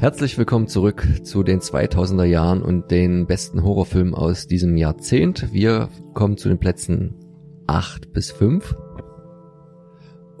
Herzlich 0.00 0.38
willkommen 0.38 0.66
zurück 0.66 1.06
zu 1.24 1.42
den 1.42 1.60
2000er 1.60 2.24
Jahren 2.24 2.62
und 2.62 2.90
den 2.90 3.26
besten 3.26 3.62
Horrorfilmen 3.62 4.14
aus 4.14 4.46
diesem 4.46 4.78
Jahrzehnt. 4.78 5.52
Wir 5.52 5.90
kommen 6.14 6.38
zu 6.38 6.48
den 6.48 6.58
Plätzen 6.58 7.16
8 7.66 8.10
bis 8.10 8.30
5 8.30 8.74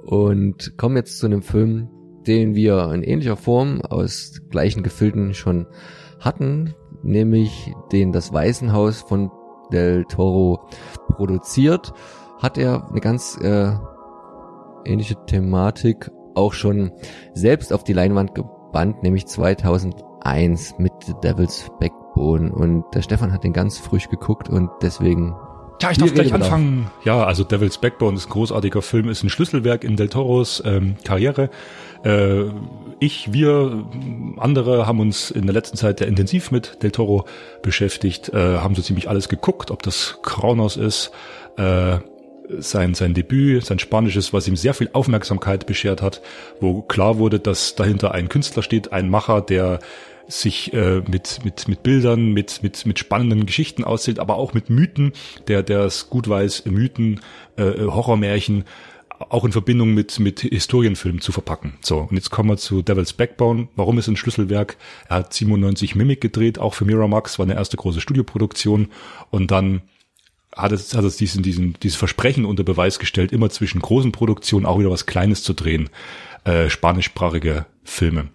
und 0.02 0.78
kommen 0.78 0.96
jetzt 0.96 1.18
zu 1.18 1.26
einem 1.26 1.42
Film, 1.42 1.90
den 2.26 2.54
wir 2.54 2.90
in 2.94 3.02
ähnlicher 3.02 3.36
Form 3.36 3.82
aus 3.82 4.40
gleichen 4.48 4.82
Gefilden 4.82 5.34
schon 5.34 5.66
hatten, 6.20 6.74
nämlich 7.02 7.70
den 7.92 8.12
Das 8.12 8.32
Waisenhaus 8.32 9.02
von 9.02 9.30
Del 9.70 10.06
Toro 10.06 10.70
produziert. 11.08 11.92
Hat 12.38 12.56
er 12.56 12.88
eine 12.88 13.02
ganz 13.02 13.38
äh, 13.42 13.72
ähnliche 14.86 15.16
Thematik 15.26 16.10
auch 16.34 16.54
schon 16.54 16.92
selbst 17.34 17.74
auf 17.74 17.84
die 17.84 17.92
Leinwand 17.92 18.34
gebannt, 18.70 19.02
nämlich 19.02 19.26
2001 19.26 20.76
mit 20.78 20.92
The 21.04 21.14
Devil's 21.22 21.70
Backbone. 21.80 22.52
Und 22.52 22.84
der 22.94 23.02
Stefan 23.02 23.32
hat 23.32 23.42
den 23.42 23.52
ganz 23.52 23.78
frisch 23.78 24.08
geguckt 24.08 24.48
und 24.48 24.70
deswegen 24.80 25.34
ja, 25.82 25.90
ich 25.90 25.98
darf 25.98 26.12
gleich 26.12 26.32
anfangen. 26.32 26.90
Ja, 27.04 27.24
also 27.24 27.42
Devil's 27.42 27.78
Backbone 27.78 28.16
ist 28.16 28.26
ein 28.26 28.30
großartiger 28.30 28.82
Film, 28.82 29.08
ist 29.08 29.24
ein 29.24 29.30
Schlüsselwerk 29.30 29.82
in 29.82 29.96
Del 29.96 30.08
Toros 30.08 30.62
ähm, 30.64 30.96
Karriere. 31.04 31.50
Äh, 32.04 32.44
ich, 32.98 33.32
wir, 33.32 33.86
andere 34.36 34.86
haben 34.86 35.00
uns 35.00 35.30
in 35.30 35.46
der 35.46 35.54
letzten 35.54 35.78
Zeit 35.78 35.98
sehr 35.98 36.08
intensiv 36.08 36.50
mit 36.50 36.82
Del 36.82 36.90
Toro 36.90 37.24
beschäftigt, 37.62 38.28
äh, 38.28 38.58
haben 38.58 38.74
so 38.74 38.82
ziemlich 38.82 39.08
alles 39.08 39.28
geguckt, 39.30 39.70
ob 39.70 39.82
das 39.82 40.18
Kronos 40.22 40.76
ist, 40.76 41.12
äh, 41.56 41.98
sein, 42.58 42.94
sein 42.94 43.14
Debüt, 43.14 43.64
sein 43.64 43.78
Spanisches, 43.78 44.32
was 44.32 44.48
ihm 44.48 44.56
sehr 44.56 44.74
viel 44.74 44.90
Aufmerksamkeit 44.92 45.66
beschert 45.66 46.02
hat, 46.02 46.20
wo 46.60 46.82
klar 46.82 47.18
wurde, 47.18 47.40
dass 47.40 47.74
dahinter 47.74 48.12
ein 48.12 48.28
Künstler 48.28 48.62
steht, 48.62 48.92
ein 48.92 49.08
Macher, 49.08 49.40
der 49.40 49.80
sich 50.26 50.72
äh, 50.72 51.02
mit, 51.08 51.44
mit, 51.44 51.68
mit 51.68 51.82
Bildern, 51.82 52.32
mit, 52.32 52.62
mit, 52.62 52.86
mit 52.86 52.98
spannenden 52.98 53.46
Geschichten 53.46 53.84
auszählt, 53.84 54.18
aber 54.18 54.36
auch 54.36 54.54
mit 54.54 54.70
Mythen, 54.70 55.12
der, 55.48 55.62
der 55.62 55.80
es 55.80 56.08
gut 56.08 56.28
weiß, 56.28 56.66
Mythen, 56.66 57.20
äh, 57.56 57.72
Horrormärchen, 57.86 58.64
auch 59.28 59.44
in 59.44 59.52
Verbindung 59.52 59.92
mit, 59.92 60.18
mit 60.18 60.40
Historienfilmen 60.40 61.20
zu 61.20 61.32
verpacken. 61.32 61.74
So, 61.82 61.98
und 61.98 62.12
jetzt 62.12 62.30
kommen 62.30 62.48
wir 62.48 62.56
zu 62.56 62.80
Devil's 62.80 63.12
Backbone. 63.12 63.68
Warum 63.76 63.98
ist 63.98 64.08
ein 64.08 64.16
Schlüsselwerk? 64.16 64.76
Er 65.08 65.16
hat 65.16 65.34
97 65.34 65.94
Mimic 65.94 66.20
gedreht, 66.20 66.58
auch 66.58 66.74
für 66.74 66.86
Miramax, 66.86 67.38
war 67.38 67.44
eine 67.44 67.54
erste 67.54 67.76
große 67.76 68.00
Studioproduktion. 68.00 68.88
Und 69.30 69.50
dann 69.50 69.82
hat 70.54 70.72
es, 70.72 70.94
hat 70.94 71.04
es 71.04 71.16
diesen, 71.16 71.42
diesen, 71.42 71.74
dieses 71.82 71.96
Versprechen 71.96 72.44
unter 72.44 72.64
Beweis 72.64 72.98
gestellt, 72.98 73.32
immer 73.32 73.50
zwischen 73.50 73.80
großen 73.80 74.12
Produktionen 74.12 74.66
auch 74.66 74.78
wieder 74.78 74.90
was 74.90 75.06
Kleines 75.06 75.42
zu 75.42 75.52
drehen. 75.52 75.90
Äh, 76.44 76.70
spanischsprachige 76.70 77.66
Filme. 77.84 78.28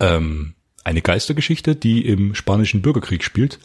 Ähm, 0.00 0.54
eine 0.84 1.02
Geistergeschichte, 1.02 1.76
die 1.76 2.06
im 2.06 2.34
spanischen 2.34 2.82
Bürgerkrieg 2.82 3.22
spielt. 3.22 3.58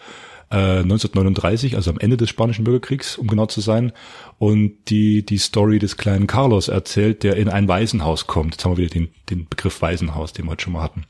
Äh, 0.51 0.81
1939, 0.83 1.75
also 1.75 1.89
am 1.89 1.99
Ende 1.99 2.17
des 2.17 2.29
spanischen 2.29 2.63
Bürgerkriegs, 2.63 3.17
um 3.17 3.27
genau 3.27 3.47
zu 3.47 3.61
sein, 3.61 3.91
und 4.37 4.75
die 4.89 5.25
die 5.25 5.39
Story 5.39 5.79
des 5.79 5.97
kleinen 5.97 6.27
Carlos 6.27 6.67
erzählt, 6.67 7.23
der 7.23 7.37
in 7.37 7.49
ein 7.49 7.67
Waisenhaus 7.67 8.27
kommt. 8.27 8.53
Jetzt 8.53 8.65
haben 8.65 8.77
wir 8.77 8.85
wieder 8.85 8.93
den, 8.93 9.09
den 9.29 9.47
Begriff 9.49 9.81
Waisenhaus, 9.81 10.33
den 10.33 10.45
wir 10.45 10.51
heute 10.51 10.63
schon 10.63 10.73
mal 10.73 10.83
hatten. 10.83 11.05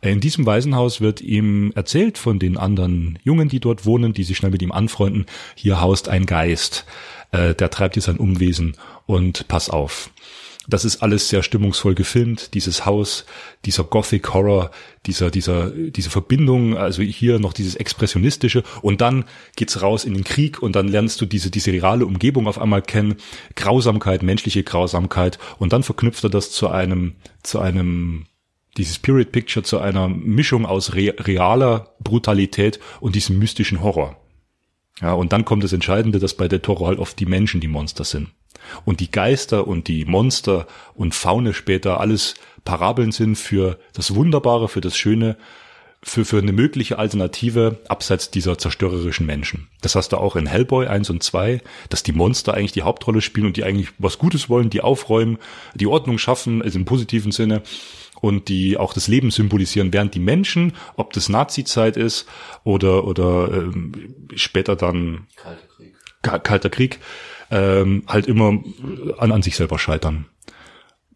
In 0.00 0.20
diesem 0.20 0.46
Waisenhaus 0.46 1.00
wird 1.00 1.20
ihm 1.20 1.72
erzählt 1.74 2.18
von 2.18 2.38
den 2.38 2.56
anderen 2.56 3.18
Jungen, 3.22 3.48
die 3.48 3.60
dort 3.60 3.86
wohnen, 3.86 4.12
die 4.12 4.24
sich 4.24 4.36
schnell 4.36 4.50
mit 4.50 4.62
ihm 4.62 4.72
anfreunden, 4.72 5.26
hier 5.54 5.80
haust 5.80 6.08
ein 6.08 6.26
Geist, 6.26 6.84
äh, 7.32 7.54
der 7.54 7.70
treibt 7.70 7.94
hier 7.94 8.02
sein 8.02 8.18
Umwesen. 8.18 8.76
Und 9.06 9.46
pass 9.48 9.70
auf. 9.70 10.10
Das 10.68 10.84
ist 10.84 11.00
alles 11.02 11.28
sehr 11.28 11.44
stimmungsvoll 11.44 11.94
gefilmt, 11.94 12.54
dieses 12.54 12.84
Haus, 12.86 13.24
dieser 13.64 13.84
Gothic 13.84 14.34
Horror, 14.34 14.72
dieser, 15.06 15.30
dieser, 15.30 15.70
diese 15.70 16.10
Verbindung, 16.10 16.76
also 16.76 17.02
hier 17.02 17.38
noch 17.38 17.52
dieses 17.52 17.76
Expressionistische. 17.76 18.64
Und 18.82 19.00
dann 19.00 19.26
geht's 19.54 19.80
raus 19.80 20.04
in 20.04 20.14
den 20.14 20.24
Krieg 20.24 20.60
und 20.60 20.74
dann 20.74 20.88
lernst 20.88 21.20
du 21.20 21.26
diese, 21.26 21.50
diese 21.50 21.72
reale 21.72 22.04
Umgebung 22.04 22.48
auf 22.48 22.60
einmal 22.60 22.82
kennen, 22.82 23.16
Grausamkeit, 23.54 24.24
menschliche 24.24 24.64
Grausamkeit. 24.64 25.38
Und 25.58 25.72
dann 25.72 25.84
verknüpft 25.84 26.24
er 26.24 26.30
das 26.30 26.50
zu 26.50 26.68
einem, 26.68 27.14
zu 27.44 27.60
einem, 27.60 28.26
dieses 28.76 28.96
Spirit 28.96 29.32
Picture 29.32 29.64
zu 29.64 29.78
einer 29.78 30.08
Mischung 30.08 30.66
aus 30.66 30.94
re 30.94 31.14
realer 31.18 31.94
Brutalität 32.00 32.80
und 33.00 33.14
diesem 33.14 33.38
mystischen 33.38 33.82
Horror. 33.82 34.16
Ja, 35.00 35.12
und 35.12 35.32
dann 35.32 35.44
kommt 35.44 35.62
das 35.62 35.72
Entscheidende, 35.72 36.18
dass 36.18 36.34
bei 36.34 36.48
der 36.48 36.62
Toro 36.62 36.86
halt 36.86 36.98
oft 36.98 37.18
die 37.18 37.26
Menschen 37.26 37.60
die 37.60 37.68
Monster 37.68 38.04
sind 38.04 38.28
und 38.84 39.00
die 39.00 39.10
Geister 39.10 39.66
und 39.66 39.88
die 39.88 40.04
Monster 40.04 40.66
und 40.94 41.14
Faune 41.14 41.52
später 41.54 42.00
alles 42.00 42.34
Parabeln 42.64 43.12
sind 43.12 43.36
für 43.36 43.78
das 43.92 44.14
Wunderbare, 44.14 44.68
für 44.68 44.80
das 44.80 44.96
Schöne, 44.96 45.36
für, 46.02 46.24
für 46.24 46.38
eine 46.38 46.52
mögliche 46.52 46.98
Alternative 46.98 47.78
abseits 47.88 48.30
dieser 48.30 48.58
zerstörerischen 48.58 49.26
Menschen. 49.26 49.68
Das 49.80 49.94
hast 49.94 50.12
du 50.12 50.18
auch 50.18 50.36
in 50.36 50.46
Hellboy 50.46 50.86
1 50.86 51.10
und 51.10 51.22
2, 51.22 51.60
dass 51.88 52.02
die 52.02 52.12
Monster 52.12 52.54
eigentlich 52.54 52.72
die 52.72 52.82
Hauptrolle 52.82 53.20
spielen 53.20 53.46
und 53.46 53.56
die 53.56 53.64
eigentlich 53.64 53.88
was 53.98 54.18
Gutes 54.18 54.48
wollen, 54.48 54.70
die 54.70 54.82
aufräumen, 54.82 55.38
die 55.74 55.86
Ordnung 55.86 56.18
schaffen, 56.18 56.62
also 56.62 56.78
im 56.78 56.84
positiven 56.84 57.32
Sinne 57.32 57.62
und 58.20 58.48
die 58.48 58.76
auch 58.76 58.92
das 58.92 59.08
Leben 59.08 59.30
symbolisieren, 59.30 59.92
während 59.92 60.14
die 60.14 60.20
Menschen, 60.20 60.72
ob 60.96 61.12
das 61.12 61.28
Nazi-Zeit 61.28 61.96
ist 61.96 62.26
oder 62.64 63.04
oder 63.04 63.50
ähm, 63.52 64.14
später 64.34 64.76
dann 64.76 65.26
Kalter 65.36 65.66
Krieg, 65.66 66.44
Kalter 66.44 66.70
Krieg 66.70 66.98
ähm, 67.50 68.04
halt 68.06 68.26
immer 68.26 68.58
an, 69.18 69.32
an 69.32 69.42
sich 69.42 69.56
selber 69.56 69.78
scheitern. 69.78 70.26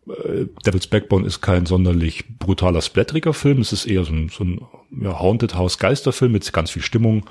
Äh, 0.08 0.46
Devil's 0.66 0.86
Backbone 0.86 1.26
ist 1.26 1.40
kein 1.40 1.66
sonderlich 1.66 2.38
brutaler, 2.38 2.82
splatteriger 2.82 3.34
Film. 3.34 3.60
Es 3.60 3.72
ist 3.72 3.86
eher 3.86 4.04
so 4.04 4.12
ein, 4.12 4.28
so 4.28 4.44
ein 4.44 4.60
ja, 5.02 5.18
Haunted 5.18 5.54
House 5.54 5.78
Geisterfilm 5.78 6.32
mit 6.32 6.52
ganz 6.52 6.70
viel 6.70 6.82
Stimmung. 6.82 7.28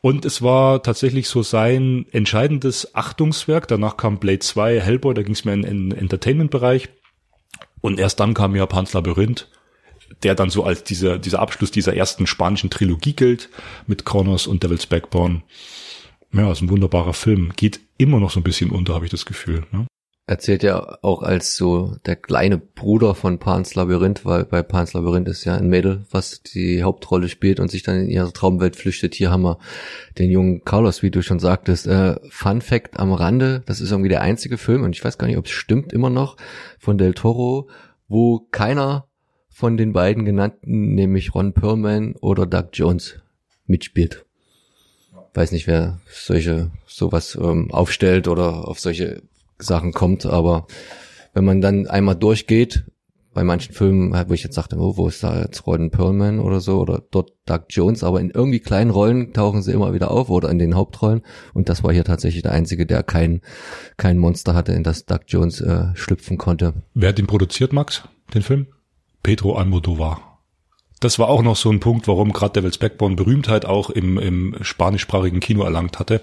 Und 0.00 0.26
es 0.26 0.42
war 0.42 0.82
tatsächlich 0.82 1.28
so 1.28 1.42
sein 1.42 2.04
entscheidendes 2.12 2.94
Achtungswerk. 2.94 3.66
Danach 3.68 3.96
kam 3.96 4.18
Blade 4.18 4.40
2, 4.40 4.80
Hellboy, 4.80 5.14
da 5.14 5.22
ging 5.22 5.32
es 5.32 5.46
mehr 5.46 5.54
in 5.54 5.62
den 5.62 5.92
Entertainment-Bereich. 5.92 6.90
Und 7.84 8.00
erst 8.00 8.18
dann 8.18 8.32
kam 8.32 8.56
ja 8.56 8.64
Pan's 8.64 8.94
Labyrinth, 8.94 9.46
der 10.22 10.34
dann 10.34 10.48
so 10.48 10.64
als 10.64 10.84
dieser, 10.84 11.18
dieser 11.18 11.40
Abschluss 11.40 11.70
dieser 11.70 11.94
ersten 11.94 12.26
spanischen 12.26 12.70
Trilogie 12.70 13.12
gilt, 13.12 13.50
mit 13.86 14.06
Kronos 14.06 14.46
und 14.46 14.62
Devil's 14.62 14.86
Backbone. 14.86 15.42
Ja, 16.32 16.50
ist 16.50 16.62
ein 16.62 16.70
wunderbarer 16.70 17.12
Film. 17.12 17.52
Geht 17.56 17.80
immer 17.98 18.20
noch 18.20 18.30
so 18.30 18.40
ein 18.40 18.42
bisschen 18.42 18.70
unter, 18.70 18.94
habe 18.94 19.04
ich 19.04 19.10
das 19.10 19.26
Gefühl. 19.26 19.66
Ne? 19.70 19.86
Erzählt 20.26 20.62
ja 20.62 20.98
auch 21.02 21.22
als 21.22 21.54
so 21.54 21.96
der 22.06 22.16
kleine 22.16 22.56
Bruder 22.56 23.14
von 23.14 23.38
Pan's 23.38 23.74
Labyrinth, 23.74 24.24
weil 24.24 24.46
bei 24.46 24.62
Pan's 24.62 24.94
Labyrinth 24.94 25.28
ist 25.28 25.44
ja 25.44 25.54
ein 25.54 25.68
Mädel, 25.68 26.06
was 26.10 26.42
die 26.42 26.82
Hauptrolle 26.82 27.28
spielt 27.28 27.60
und 27.60 27.70
sich 27.70 27.82
dann 27.82 28.00
in 28.00 28.08
ihre 28.08 28.32
Traumwelt 28.32 28.74
flüchtet. 28.74 29.14
Hier 29.14 29.30
haben 29.30 29.42
wir 29.42 29.58
den 30.18 30.30
jungen 30.30 30.64
Carlos, 30.64 31.02
wie 31.02 31.10
du 31.10 31.22
schon 31.22 31.40
sagtest. 31.40 31.86
Äh, 31.86 32.16
Fun 32.30 32.62
Fact 32.62 32.98
am 32.98 33.12
Rande, 33.12 33.62
das 33.66 33.82
ist 33.82 33.90
irgendwie 33.90 34.08
der 34.08 34.22
einzige 34.22 34.56
Film, 34.56 34.82
und 34.82 34.96
ich 34.96 35.04
weiß 35.04 35.18
gar 35.18 35.26
nicht, 35.26 35.36
ob 35.36 35.44
es 35.44 35.52
stimmt 35.52 35.92
immer 35.92 36.08
noch, 36.08 36.38
von 36.78 36.96
Del 36.96 37.12
Toro, 37.12 37.68
wo 38.08 38.46
keiner 38.50 39.08
von 39.50 39.76
den 39.76 39.92
beiden 39.92 40.24
genannten, 40.24 40.94
nämlich 40.94 41.34
Ron 41.34 41.52
Perlman 41.52 42.16
oder 42.16 42.46
Doug 42.46 42.70
Jones, 42.72 43.16
mitspielt 43.66 44.24
weiß 45.34 45.50
nicht, 45.50 45.66
wer 45.66 46.00
solche 46.08 46.70
sowas 46.86 47.36
ähm, 47.40 47.70
aufstellt 47.72 48.28
oder 48.28 48.68
auf 48.68 48.78
solche 48.78 49.22
Sachen 49.58 49.92
kommt, 49.92 50.26
aber 50.26 50.66
wenn 51.32 51.44
man 51.44 51.60
dann 51.60 51.86
einmal 51.86 52.16
durchgeht, 52.16 52.84
bei 53.34 53.42
manchen 53.42 53.74
Filmen, 53.74 54.12
wo 54.28 54.32
ich 54.32 54.44
jetzt 54.44 54.54
sagte, 54.54 54.76
oh, 54.78 54.96
wo 54.96 55.08
ist 55.08 55.24
da 55.24 55.40
jetzt 55.40 55.66
Ron 55.66 55.90
Perlman 55.90 56.38
oder 56.38 56.60
so 56.60 56.78
oder 56.78 57.02
dort 57.10 57.32
Doug 57.46 57.64
Jones, 57.68 58.04
aber 58.04 58.20
in 58.20 58.30
irgendwie 58.30 58.60
kleinen 58.60 58.90
Rollen 58.90 59.32
tauchen 59.32 59.60
sie 59.60 59.72
immer 59.72 59.92
wieder 59.92 60.12
auf 60.12 60.30
oder 60.30 60.48
in 60.50 60.60
den 60.60 60.76
Hauptrollen 60.76 61.22
und 61.52 61.68
das 61.68 61.82
war 61.82 61.92
hier 61.92 62.04
tatsächlich 62.04 62.42
der 62.42 62.52
einzige, 62.52 62.86
der 62.86 63.02
kein 63.02 63.40
kein 63.96 64.18
Monster 64.18 64.54
hatte, 64.54 64.72
in 64.72 64.84
das 64.84 65.04
Doug 65.04 65.20
Jones 65.26 65.60
äh, 65.60 65.88
schlüpfen 65.94 66.38
konnte. 66.38 66.74
Wer 66.94 67.08
hat 67.08 67.18
den 67.18 67.26
produziert, 67.26 67.72
Max, 67.72 68.04
den 68.32 68.42
Film? 68.42 68.68
Pedro 69.24 69.56
Almodovar 69.56 70.33
das 71.04 71.18
war 71.18 71.28
auch 71.28 71.42
noch 71.42 71.56
so 71.56 71.70
ein 71.70 71.80
Punkt, 71.80 72.08
warum 72.08 72.32
gerade 72.32 72.54
Devil's 72.54 72.78
Backbone 72.78 73.14
Berühmtheit 73.14 73.66
auch 73.66 73.90
im, 73.90 74.18
im 74.18 74.56
spanischsprachigen 74.62 75.40
Kino 75.40 75.62
erlangt 75.62 75.98
hatte. 75.98 76.22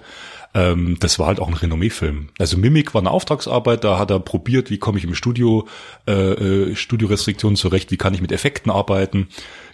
Ähm, 0.54 0.98
das 1.00 1.20
war 1.20 1.28
halt 1.28 1.40
auch 1.40 1.48
ein 1.48 1.54
Renommee-Film. 1.54 2.30
Also 2.40 2.58
Mimik 2.58 2.94
war 2.94 3.02
eine 3.02 3.12
Auftragsarbeit, 3.12 3.84
da 3.84 3.98
hat 4.00 4.12
er 4.12 4.20
probiert, 4.20 4.70
wie 4.70 4.80
komme 4.80 4.98
ich 4.98 5.04
im 5.04 5.16
Studio, 5.16 5.68
äh, 6.08 6.12
äh, 6.12 6.76
Studiorestriktionen 6.76 7.56
zurecht, 7.56 7.92
wie 7.92 7.98
kann 7.98 8.14
ich 8.14 8.22
mit 8.22 8.32
Effekten 8.32 8.72
arbeiten. 8.72 9.30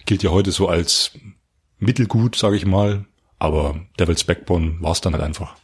Gilt 0.06 0.22
ja 0.22 0.30
heute 0.30 0.52
so 0.52 0.68
als 0.68 1.12
mittelgut, 1.78 2.36
sage 2.36 2.56
ich 2.56 2.66
mal. 2.66 3.06
Aber 3.38 3.80
Devil's 3.98 4.24
Backbone 4.24 4.76
war 4.80 4.92
es 4.92 5.00
dann 5.00 5.14
halt 5.14 5.24
einfach. 5.24 5.56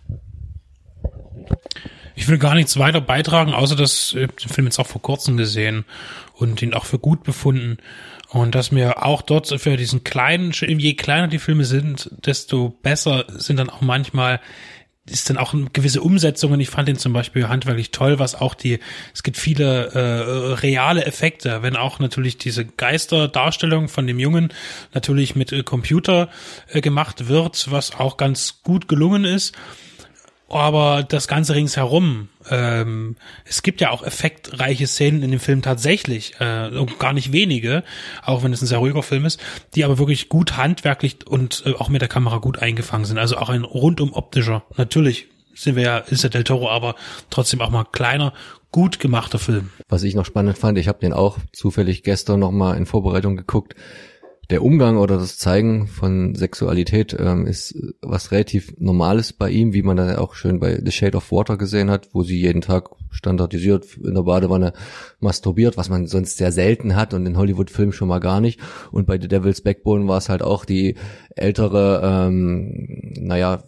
Ich 2.16 2.28
will 2.28 2.38
gar 2.38 2.54
nichts 2.54 2.78
weiter 2.78 3.00
beitragen, 3.00 3.52
außer 3.52 3.76
dass 3.76 4.14
ich 4.14 4.30
den 4.30 4.48
Film 4.48 4.66
jetzt 4.66 4.78
auch 4.78 4.86
vor 4.86 5.02
kurzem 5.02 5.36
gesehen 5.36 5.84
und 6.34 6.62
ihn 6.62 6.74
auch 6.74 6.84
für 6.84 6.98
gut 6.98 7.24
befunden. 7.24 7.78
Und 8.34 8.56
dass 8.56 8.72
mir 8.72 9.04
auch 9.06 9.22
dort 9.22 9.46
für 9.60 9.76
diesen 9.76 10.02
kleinen, 10.02 10.50
je 10.50 10.94
kleiner 10.94 11.28
die 11.28 11.38
Filme 11.38 11.64
sind, 11.64 12.10
desto 12.26 12.70
besser 12.82 13.26
sind 13.28 13.60
dann 13.60 13.70
auch 13.70 13.80
manchmal 13.80 14.40
ist 15.08 15.28
dann 15.28 15.36
auch 15.36 15.54
gewisse 15.74 16.00
Umsetzung 16.00 16.52
und 16.52 16.60
ich 16.60 16.70
fand 16.70 16.88
den 16.88 16.96
zum 16.96 17.12
Beispiel 17.12 17.46
handwerklich 17.48 17.90
toll, 17.90 18.18
was 18.18 18.34
auch 18.34 18.54
die, 18.54 18.80
es 19.12 19.22
gibt 19.22 19.36
viele 19.36 19.90
äh, 19.92 20.54
reale 20.54 21.04
Effekte, 21.04 21.62
wenn 21.62 21.76
auch 21.76 21.98
natürlich 21.98 22.38
diese 22.38 22.64
Geisterdarstellung 22.64 23.88
von 23.88 24.06
dem 24.06 24.18
Jungen 24.18 24.48
natürlich 24.94 25.36
mit 25.36 25.52
äh, 25.52 25.62
Computer 25.62 26.30
äh, 26.68 26.80
gemacht 26.80 27.28
wird, 27.28 27.70
was 27.70 27.94
auch 27.94 28.16
ganz 28.16 28.62
gut 28.62 28.88
gelungen 28.88 29.24
ist 29.26 29.54
aber 30.48 31.02
das 31.02 31.28
Ganze 31.28 31.54
ringsherum, 31.54 32.28
ähm, 32.50 33.16
es 33.44 33.62
gibt 33.62 33.80
ja 33.80 33.90
auch 33.90 34.02
effektreiche 34.02 34.86
Szenen 34.86 35.22
in 35.22 35.30
dem 35.30 35.40
Film 35.40 35.62
tatsächlich, 35.62 36.34
äh, 36.40 36.70
gar 36.98 37.12
nicht 37.12 37.32
wenige, 37.32 37.82
auch 38.22 38.42
wenn 38.42 38.52
es 38.52 38.62
ein 38.62 38.66
sehr 38.66 38.78
ruhiger 38.78 39.02
Film 39.02 39.24
ist, 39.24 39.40
die 39.74 39.84
aber 39.84 39.98
wirklich 39.98 40.28
gut 40.28 40.56
handwerklich 40.56 41.26
und 41.26 41.62
äh, 41.66 41.74
auch 41.74 41.88
mit 41.88 42.02
der 42.02 42.08
Kamera 42.08 42.38
gut 42.38 42.58
eingefangen 42.58 43.04
sind. 43.04 43.18
Also 43.18 43.36
auch 43.36 43.48
ein 43.48 43.64
rundum 43.64 44.12
optischer, 44.12 44.64
natürlich 44.76 45.28
sind 45.54 45.76
wir 45.76 45.82
ja, 45.84 45.98
ist 45.98 46.22
der 46.24 46.30
Del 46.30 46.44
Toro, 46.44 46.68
aber 46.68 46.96
trotzdem 47.30 47.60
auch 47.60 47.70
mal 47.70 47.84
kleiner, 47.84 48.32
gut 48.72 48.98
gemachter 48.98 49.38
Film. 49.38 49.70
Was 49.88 50.02
ich 50.02 50.16
noch 50.16 50.26
spannend 50.26 50.58
fand, 50.58 50.78
ich 50.78 50.88
habe 50.88 50.98
den 50.98 51.12
auch 51.12 51.38
zufällig 51.52 52.02
gestern 52.02 52.40
noch 52.40 52.50
mal 52.50 52.76
in 52.76 52.86
Vorbereitung 52.86 53.36
geguckt 53.36 53.76
der 54.50 54.62
Umgang 54.62 54.98
oder 54.98 55.16
das 55.16 55.38
Zeigen 55.38 55.86
von 55.86 56.34
Sexualität 56.34 57.16
ähm, 57.18 57.46
ist 57.46 57.74
was 58.02 58.30
relativ 58.30 58.74
Normales 58.78 59.32
bei 59.32 59.50
ihm, 59.50 59.72
wie 59.72 59.82
man 59.82 59.96
dann 59.96 60.16
auch 60.16 60.34
schön 60.34 60.60
bei 60.60 60.80
The 60.84 60.92
Shade 60.92 61.16
of 61.16 61.32
Water 61.32 61.56
gesehen 61.56 61.90
hat, 61.90 62.08
wo 62.12 62.22
sie 62.22 62.40
jeden 62.40 62.60
Tag 62.60 62.90
standardisiert 63.10 63.96
in 63.96 64.14
der 64.14 64.22
Badewanne 64.22 64.72
masturbiert, 65.20 65.76
was 65.76 65.88
man 65.88 66.06
sonst 66.06 66.36
sehr 66.36 66.52
selten 66.52 66.94
hat 66.96 67.14
und 67.14 67.24
in 67.26 67.38
Hollywood-Filmen 67.38 67.92
schon 67.92 68.08
mal 68.08 68.20
gar 68.20 68.40
nicht. 68.40 68.60
Und 68.90 69.06
bei 69.06 69.18
The 69.20 69.28
Devil's 69.28 69.62
Backbone 69.62 70.08
war 70.08 70.18
es 70.18 70.28
halt 70.28 70.42
auch 70.42 70.64
die 70.64 70.96
ältere, 71.36 72.00
ähm, 72.04 73.14
naja, 73.18 73.64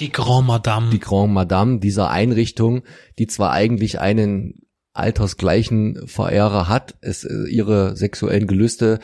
die 0.00 0.12
Grand 0.12 0.46
Madame. 0.46 0.90
Die 0.90 1.00
Grand 1.00 1.32
Madame 1.32 1.80
dieser 1.80 2.10
Einrichtung, 2.10 2.82
die 3.18 3.26
zwar 3.26 3.50
eigentlich 3.52 3.98
einen 4.00 4.62
altersgleichen 4.92 6.06
Verehrer 6.06 6.68
hat, 6.68 6.96
es 7.00 7.24
äh, 7.24 7.48
ihre 7.48 7.96
sexuellen 7.96 8.46
Gelüste 8.46 9.00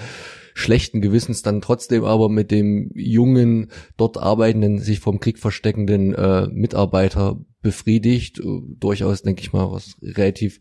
schlechten 0.54 1.00
Gewissens 1.00 1.42
dann 1.42 1.60
trotzdem 1.60 2.04
aber 2.04 2.28
mit 2.28 2.50
dem 2.50 2.90
jungen, 2.94 3.70
dort 3.96 4.16
arbeitenden, 4.16 4.78
sich 4.78 5.00
vom 5.00 5.20
Krieg 5.20 5.38
versteckenden 5.38 6.14
äh, 6.14 6.46
Mitarbeiter 6.46 7.38
befriedigt. 7.60 8.38
Äh, 8.38 8.60
durchaus, 8.78 9.22
denke 9.22 9.42
ich 9.42 9.52
mal, 9.52 9.70
was 9.70 9.96
relativ 10.00 10.60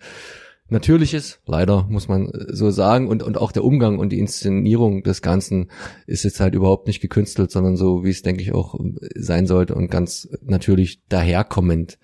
Natürliches, 0.70 1.40
leider 1.46 1.86
muss 1.90 2.08
man 2.08 2.30
äh, 2.30 2.46
so 2.50 2.72
sagen, 2.72 3.08
und, 3.08 3.22
und 3.22 3.38
auch 3.38 3.52
der 3.52 3.64
Umgang 3.64 4.00
und 4.00 4.10
die 4.10 4.20
Inszenierung 4.20 5.04
des 5.04 5.22
Ganzen 5.22 5.70
ist 6.08 6.24
jetzt 6.24 6.40
halt 6.40 6.56
überhaupt 6.56 6.88
nicht 6.88 7.00
gekünstelt, 7.00 7.52
sondern 7.52 7.78
so, 7.78 8.04
wie 8.04 8.10
es, 8.10 8.24
denke 8.24 8.42
ich, 8.42 8.54
auch 8.54 8.80
sein 9.16 9.46
sollte 9.46 9.76
und 9.76 9.92
ganz 9.92 10.28
natürlich 10.42 11.04
daherkommend 11.08 12.00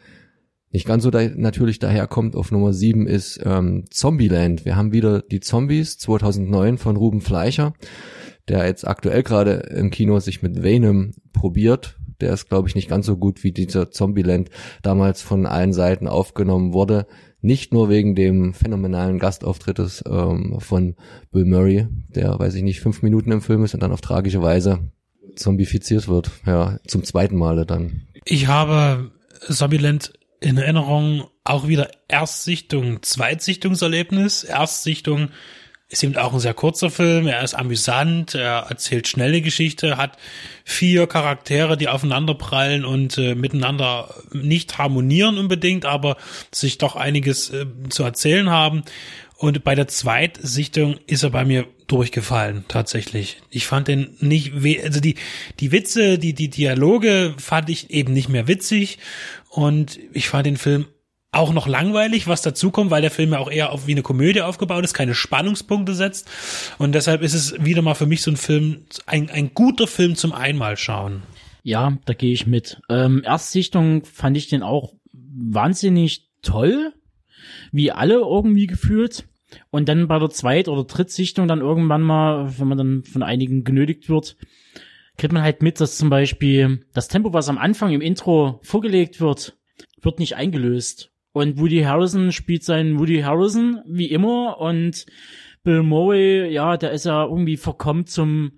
nicht 0.72 0.86
ganz 0.86 1.04
so 1.04 1.10
da, 1.10 1.28
natürlich 1.28 1.80
daherkommt 1.80 2.36
auf 2.36 2.52
Nummer 2.52 2.74
7 2.74 3.08
ist 3.08 3.40
ähm, 3.44 3.86
Zombieland. 3.90 4.66
Wir 4.66 4.76
haben 4.76 4.92
wieder 4.92 5.22
die 5.22 5.40
Zombies 5.40 5.98
2009 5.98 6.78
von 6.78 6.96
Ruben 6.96 7.22
Fleischer, 7.22 7.74
der 8.48 8.66
jetzt 8.66 8.88
aktuell 8.88 9.24
gerade 9.24 9.54
im 9.54 9.90
Kino 9.90 10.20
sich 10.20 10.44
mit 10.44 10.62
Venom 10.62 11.14
probiert. 11.34 11.98
Der 12.22 12.34
ist, 12.34 12.50
glaube 12.50 12.68
ich, 12.68 12.76
nicht 12.76 12.90
ganz 12.90 13.06
so 13.06 13.18
gut 13.18 13.44
wie 13.44 13.52
dieser 13.52 13.92
Zombieland 13.92 14.50
damals 14.84 15.22
von 15.22 15.46
allen 15.46 15.74
Seiten 15.74 16.08
aufgenommen 16.08 16.74
wurde. 16.74 17.08
Nicht 17.42 17.74
nur 17.74 17.90
wegen 17.90 18.16
dem 18.16 18.54
phänomenalen 18.54 19.18
Gastauftrittes 19.18 20.04
ähm, 20.06 20.58
von 20.60 20.96
Bill 21.32 21.46
Murray, 21.46 21.88
der, 22.10 22.38
weiß 22.38 22.54
ich 22.56 22.64
nicht, 22.64 22.82
fünf 22.82 23.02
Minuten 23.02 23.32
im 23.32 23.42
Film 23.42 23.64
ist 23.64 23.74
und 23.74 23.82
dann 23.82 23.94
auf 23.94 24.02
tragische 24.02 24.42
Weise 24.42 24.92
zombifiziert 25.36 26.10
wird. 26.10 26.30
Ja, 26.46 26.80
zum 26.86 27.04
zweiten 27.04 27.38
Male 27.38 27.66
dann. 27.66 28.02
Ich 28.26 28.48
habe 28.48 29.12
Zombieland 29.48 30.14
in 30.40 30.58
Erinnerung 30.58 31.28
auch 31.44 31.68
wieder 31.68 31.90
Erstsichtung, 32.08 33.02
Zweitsichtungserlebnis. 33.02 34.44
Erstsichtung 34.44 35.30
ist 35.90 36.04
eben 36.04 36.16
auch 36.18 36.34
ein 36.34 36.40
sehr 36.40 36.54
kurzer 36.54 36.92
Film. 36.92 37.28
Er 37.28 37.44
ist 37.44 37.56
amüsant, 37.56 38.36
er 38.36 38.68
erzählt 38.70 39.08
schnelle 39.08 39.42
Geschichte, 39.42 39.98
hat 39.98 40.18
vier 40.64 41.08
Charaktere, 41.08 41.78
die 41.78 41.88
aufeinander 41.88 42.36
prallen 42.36 42.86
und 42.86 43.18
äh, 43.18 43.34
miteinander 43.34 44.14
nicht 44.32 44.78
harmonieren 44.78 45.40
unbedingt, 45.40 45.86
aber 45.86 46.18
sich 46.52 46.78
doch 46.78 46.96
einiges 46.96 47.50
äh, 47.50 47.66
zu 47.90 48.04
erzählen 48.04 48.52
haben. 48.52 48.84
Und 49.40 49.64
bei 49.64 49.74
der 49.74 49.88
Zweitsichtung 49.88 50.98
ist 51.08 51.24
er 51.24 51.30
bei 51.30 51.46
mir 51.46 51.66
durchgefallen, 51.88 52.66
tatsächlich. 52.68 53.38
Ich 53.50 53.68
fand 53.68 53.88
den 53.88 54.18
nicht, 54.20 54.52
also 54.84 55.00
die, 55.00 55.16
die 55.62 55.72
Witze, 55.72 56.20
die, 56.20 56.34
die 56.34 56.50
Dialoge 56.50 57.36
fand 57.38 57.70
ich 57.70 57.90
eben 57.90 58.12
nicht 58.12 58.28
mehr 58.28 58.50
witzig 58.50 59.00
und 59.50 59.98
ich 60.12 60.28
fand 60.28 60.46
den 60.46 60.58
Film 60.58 60.88
auch 61.32 61.54
noch 61.54 61.68
langweilig, 61.68 62.28
was 62.28 62.42
dazu 62.42 62.70
kommt, 62.70 62.92
weil 62.92 63.02
der 63.02 63.12
Film 63.12 63.32
ja 63.32 63.40
auch 63.40 63.50
eher 63.50 63.72
auf 63.72 63.88
wie 63.88 63.94
eine 63.94 64.02
Komödie 64.02 64.42
aufgebaut 64.42 64.84
ist, 64.84 64.94
keine 64.94 65.16
Spannungspunkte 65.16 65.94
setzt. 65.94 66.30
Und 66.78 66.94
deshalb 66.94 67.22
ist 67.22 67.34
es 67.34 67.64
wieder 67.64 67.82
mal 67.82 67.94
für 67.94 68.08
mich 68.08 68.22
so 68.22 68.32
ein 68.32 68.38
Film, 68.38 68.88
ein, 69.06 69.30
ein 69.30 69.54
guter 69.54 69.88
Film 69.88 70.16
zum 70.16 70.34
einmal 70.34 70.76
schauen. 70.76 71.24
Ja, 71.64 71.98
da 72.04 72.14
gehe 72.14 72.34
ich 72.34 72.46
mit. 72.46 72.82
Ähm, 72.90 73.24
Erstsichtung 73.24 74.04
fand 74.04 74.36
ich 74.36 74.50
den 74.50 74.64
auch 74.64 74.96
wahnsinnig 75.14 76.28
toll, 76.42 76.94
wie 77.72 77.92
alle 77.92 78.16
irgendwie 78.16 78.68
gefühlt. 78.68 79.26
Und 79.72 79.90
dann 79.90 80.08
bei 80.08 80.20
der 80.20 80.30
Zweit- 80.30 80.68
oder 80.68 80.84
Drittsichtung 80.84 81.48
dann 81.48 81.62
irgendwann 81.62 82.02
mal, 82.02 82.60
wenn 82.60 82.68
man 82.68 82.78
dann 82.78 83.04
von 83.04 83.24
einigen 83.24 83.64
genötigt 83.64 84.10
wird, 84.10 84.38
kriegt 85.18 85.34
man 85.34 85.42
halt 85.42 85.64
mit, 85.64 85.82
dass 85.82 85.98
zum 85.98 86.10
Beispiel 86.10 86.86
das 86.94 87.08
Tempo, 87.08 87.34
was 87.34 87.50
am 87.50 87.58
Anfang 87.58 87.92
im 87.92 88.02
Intro 88.02 88.60
vorgelegt 88.64 89.20
wird, 89.20 89.58
wird 90.02 90.20
nicht 90.20 90.36
eingelöst. 90.36 91.12
Und 91.32 91.60
Woody 91.60 91.82
Harrison 91.82 92.32
spielt 92.32 92.64
seinen 92.64 93.00
Woody 93.00 93.22
Harrison, 93.22 93.82
wie 93.88 94.08
immer, 94.08 94.60
und 94.60 95.06
Bill 95.64 95.84
Murray, 95.84 96.52
ja, 96.52 96.78
der 96.78 96.92
ist 96.92 97.06
ja 97.06 97.24
irgendwie 97.24 97.58
verkommt 97.58 98.10
zum 98.10 98.54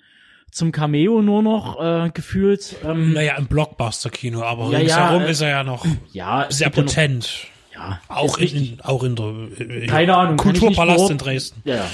zum 0.52 0.74
Cameo 0.74 1.22
nur 1.22 1.42
noch 1.42 1.80
äh, 1.82 2.10
gefühlt. 2.14 2.76
Ähm, 2.84 3.14
naja, 3.14 3.38
im 3.38 3.48
Blockbuster-Kino, 3.48 4.44
aber 4.44 4.70
ja, 4.70 4.80
ringsherum 4.80 5.22
ja, 5.22 5.28
äh, 5.28 5.32
ist 5.32 5.42
er 5.42 5.50
ja 5.50 5.64
noch 5.64 5.86
ja, 6.12 6.48
sehr 6.50 6.70
potent. 6.70 7.48
Ja, 7.74 8.02
auch 8.08 8.38
in, 8.38 8.56
in, 8.56 8.82
auch 8.82 9.04
in 9.04 9.16
der 9.16 9.48
äh, 9.60 9.88
Keine 9.88 10.16
Ahnung, 10.16 10.38
Kulturpalast 10.38 11.10
in 11.10 11.18
Dresden. 11.18 11.62
Ja, 11.64 11.76
ja. 11.76 11.92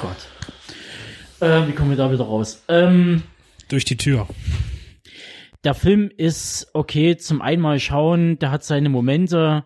Gott. 0.00 0.16
Äh, 1.40 1.68
wie 1.68 1.72
kommen 1.72 1.90
wir 1.90 1.96
da 1.96 2.12
wieder 2.12 2.24
raus? 2.24 2.62
Ähm, 2.68 3.22
durch 3.68 3.84
die 3.84 3.96
Tür. 3.96 4.28
Der 5.64 5.74
Film 5.74 6.10
ist 6.14 6.68
okay 6.74 7.16
zum 7.16 7.40
einmal 7.40 7.80
schauen, 7.80 8.38
der 8.38 8.50
hat 8.50 8.64
seine 8.64 8.90
Momente. 8.90 9.64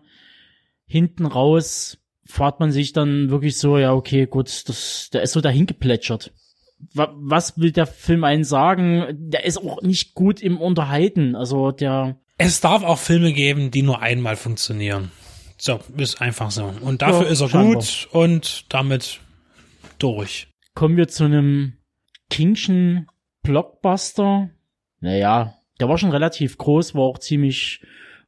Hinten 0.85 1.25
raus 1.25 1.97
fahrt 2.25 2.59
man 2.59 2.71
sich 2.71 2.93
dann 2.93 3.29
wirklich 3.29 3.57
so, 3.57 3.77
ja, 3.77 3.93
okay, 3.93 4.25
gut, 4.25 4.69
das, 4.69 5.09
der 5.11 5.23
ist 5.23 5.33
so 5.33 5.41
dahin 5.41 5.65
geplätschert. 5.65 6.31
Was 6.93 7.57
will 7.57 7.71
der 7.71 7.87
Film 7.87 8.23
einen 8.23 8.45
sagen? 8.45 9.05
Der 9.11 9.43
ist 9.43 9.57
auch 9.57 9.81
nicht 9.81 10.13
gut 10.13 10.41
im 10.41 10.61
Unterhalten. 10.61 11.35
Also 11.35 11.71
der. 11.71 12.17
Es 12.37 12.61
darf 12.61 12.83
auch 12.83 12.97
Filme 12.97 13.33
geben, 13.33 13.69
die 13.69 13.81
nur 13.81 14.01
einmal 14.01 14.37
funktionieren. 14.37 15.11
So, 15.59 15.79
ist 15.97 16.21
einfach 16.21 16.51
so. 16.51 16.73
Und 16.81 17.01
dafür 17.01 17.25
ja, 17.25 17.31
ist 17.31 17.41
er 17.41 17.49
scheinbar. 17.49 17.75
gut 17.75 18.07
und 18.11 18.65
damit 18.69 19.19
durch. 19.99 20.47
Kommen 20.73 20.95
wir 20.95 21.09
zu 21.09 21.25
einem 21.25 21.73
Kingschen 22.29 23.07
Blockbuster. 23.43 24.49
Naja, 25.01 25.55
der 25.79 25.89
war 25.89 25.97
schon 25.97 26.11
relativ 26.11 26.57
groß, 26.57 26.95
war 26.95 27.03
auch 27.03 27.19
ziemlich 27.19 27.81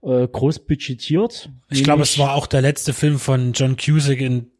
äh, 0.03 0.27
groß 0.27 0.65
budgetiert. 0.65 1.49
Ich 1.69 1.83
glaube, 1.83 2.03
es 2.03 2.17
war 2.17 2.35
auch 2.35 2.47
der 2.47 2.61
letzte 2.61 2.93
Film 2.93 3.17
von 3.17 3.53
John 3.53 3.77
Cusack, 3.77 4.19
in 4.19 4.51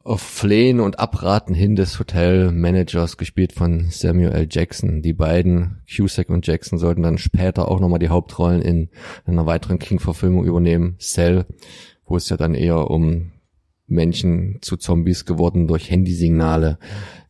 Auf 0.06 0.20
Flehen 0.20 0.80
und 0.80 0.98
Abraten 0.98 1.54
hin 1.54 1.76
des 1.76 1.98
Hotelmanagers, 1.98 3.16
gespielt 3.16 3.54
von 3.54 3.86
Samuel 3.88 4.32
L. 4.32 4.46
Jackson. 4.50 5.00
Die 5.00 5.14
beiden, 5.14 5.78
Cusack 5.88 6.28
und 6.28 6.46
Jackson, 6.46 6.78
sollten 6.78 7.02
dann 7.02 7.16
später 7.16 7.68
auch 7.68 7.80
nochmal 7.80 8.00
die 8.00 8.10
Hauptrollen 8.10 8.60
in 8.60 8.90
einer 9.24 9.46
weiteren 9.46 9.78
King-Verfilmung 9.78 10.44
übernehmen, 10.44 10.96
Cell, 10.98 11.46
wo 12.04 12.18
es 12.18 12.28
ja 12.28 12.36
dann 12.36 12.54
eher 12.54 12.90
um 12.90 13.32
Menschen 13.86 14.58
zu 14.60 14.76
Zombies 14.76 15.24
geworden 15.24 15.68
durch 15.68 15.90
Handysignale 15.90 16.78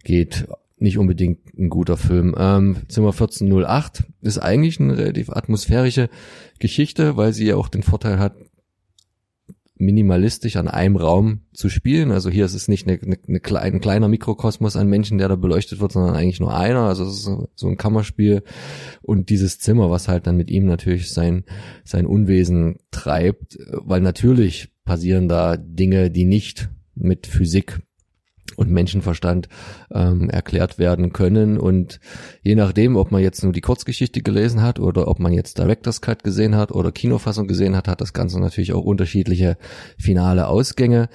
geht. 0.02 0.48
Nicht 0.76 0.98
unbedingt 0.98 1.56
ein 1.56 1.70
guter 1.70 1.96
Film. 1.96 2.34
Ähm, 2.36 2.78
Zimmer 2.88 3.12
1408 3.12 4.02
ist 4.20 4.38
eigentlich 4.38 4.80
eine 4.80 4.98
relativ 4.98 5.30
atmosphärische 5.30 6.10
Geschichte, 6.58 7.16
weil 7.16 7.34
sie 7.34 7.46
ja 7.46 7.54
auch 7.54 7.68
den 7.68 7.84
Vorteil 7.84 8.18
hat, 8.18 8.34
minimalistisch 9.76 10.56
an 10.56 10.68
einem 10.68 10.96
Raum 10.96 11.40
zu 11.52 11.68
spielen. 11.68 12.12
Also 12.12 12.30
hier 12.30 12.44
ist 12.44 12.54
es 12.54 12.68
nicht 12.68 12.86
eine, 12.86 13.00
eine, 13.00 13.18
eine 13.26 13.60
ein 13.60 13.80
kleiner 13.80 14.08
Mikrokosmos 14.08 14.76
an 14.76 14.88
Menschen, 14.88 15.18
der 15.18 15.28
da 15.28 15.36
beleuchtet 15.36 15.80
wird, 15.80 15.92
sondern 15.92 16.14
eigentlich 16.14 16.40
nur 16.40 16.56
einer. 16.56 16.82
Also 16.82 17.04
es 17.04 17.14
ist 17.14 17.24
so, 17.24 17.48
so 17.56 17.66
ein 17.66 17.76
Kammerspiel. 17.76 18.44
Und 19.02 19.30
dieses 19.30 19.58
Zimmer, 19.58 19.90
was 19.90 20.06
halt 20.06 20.26
dann 20.26 20.36
mit 20.36 20.50
ihm 20.50 20.66
natürlich 20.66 21.10
sein, 21.10 21.44
sein 21.84 22.06
Unwesen 22.06 22.76
treibt, 22.92 23.58
weil 23.72 24.00
natürlich 24.00 24.68
passieren 24.84 25.28
da 25.28 25.56
Dinge, 25.56 26.10
die 26.10 26.24
nicht 26.24 26.68
mit 26.94 27.26
Physik 27.26 27.80
und 28.56 28.70
Menschenverstand 28.70 29.48
ähm, 29.92 30.30
erklärt 30.30 30.78
werden 30.78 31.12
können. 31.12 31.58
Und 31.58 32.00
je 32.42 32.54
nachdem, 32.54 32.96
ob 32.96 33.10
man 33.10 33.22
jetzt 33.22 33.42
nur 33.42 33.52
die 33.52 33.60
Kurzgeschichte 33.60 34.22
gelesen 34.22 34.62
hat 34.62 34.78
oder 34.78 35.08
ob 35.08 35.18
man 35.18 35.32
jetzt 35.32 35.58
Director's 35.58 36.00
Cut 36.00 36.22
gesehen 36.22 36.54
hat 36.54 36.72
oder 36.72 36.92
Kinofassung 36.92 37.46
gesehen 37.46 37.76
hat, 37.76 37.88
hat 37.88 38.00
das 38.00 38.12
Ganze 38.12 38.40
natürlich 38.40 38.72
auch 38.72 38.84
unterschiedliche 38.84 39.56
finale 39.98 40.46
Ausgänge. 40.46 41.08